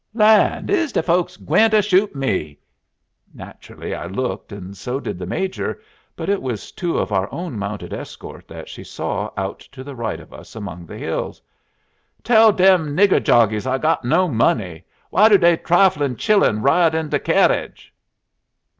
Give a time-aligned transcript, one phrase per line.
[0.15, 0.71] "Land!
[0.71, 2.57] is dey folks gwineter shoot me?"
[3.35, 5.79] Naturally I looked, and so did the Major;
[6.15, 9.93] but it was two of our own mounted escort that she saw out to the
[9.93, 11.39] right of us among the hills.
[12.23, 14.85] "Tell dem nigger jockeys I got no money.
[15.11, 17.93] Why do dey triflin' chillun ride in de kerridge?"